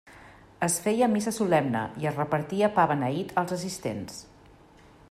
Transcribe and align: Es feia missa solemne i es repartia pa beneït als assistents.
Es 0.67 0.77
feia 0.85 1.09
missa 1.15 1.33
solemne 1.37 1.83
i 2.05 2.09
es 2.13 2.17
repartia 2.23 2.71
pa 2.79 2.87
beneït 2.93 3.39
als 3.43 3.55
assistents. 3.59 4.19